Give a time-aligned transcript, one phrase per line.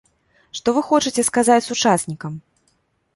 [0.59, 2.33] Што вы хочаце сказаць сучаснікам?